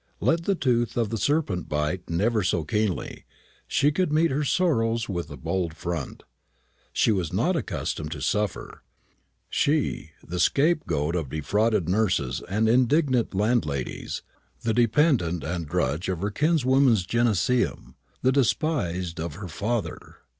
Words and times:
Let 0.19 0.45
the 0.45 0.55
tooth 0.55 0.97
of 0.97 1.11
the 1.11 1.17
serpent 1.19 1.69
bite 1.69 2.09
never 2.09 2.41
so 2.41 2.63
keenly, 2.63 3.25
she 3.67 3.91
could 3.91 4.11
meet 4.11 4.31
her 4.31 4.43
sorrows 4.43 5.07
with 5.07 5.29
a 5.29 5.37
bold 5.37 5.75
front. 5.75 6.23
Was 7.05 7.27
she 7.27 7.29
not 7.31 7.55
accustomed 7.55 8.11
to 8.13 8.19
suffer 8.23 8.81
she, 9.47 10.09
the 10.27 10.39
scapegoat 10.39 11.15
of 11.15 11.29
defrauded 11.29 11.87
nurses 11.87 12.41
and 12.49 12.67
indignant 12.67 13.35
landladies, 13.35 14.23
the 14.61 14.73
dependent 14.73 15.43
and 15.43 15.67
drudge 15.69 16.09
of 16.09 16.21
her 16.21 16.31
kinswoman's 16.31 17.05
gynæceum, 17.05 17.93
the 18.23 18.31
despised 18.31 19.19
of 19.19 19.35
her 19.35 19.47
father? 19.47 20.15